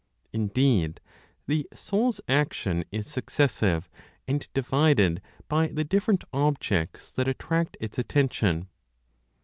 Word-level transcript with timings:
Indeed, 0.33 0.99
the 1.45 1.67
soul's 1.75 2.19
action 2.27 2.83
is 2.91 3.05
successive, 3.05 3.87
and 4.27 4.49
divided 4.55 5.21
by 5.47 5.67
the 5.67 5.83
different 5.83 6.23
objects 6.33 7.11
that 7.11 7.27
attract 7.27 7.77
its 7.79 7.99
attention. 7.99 8.67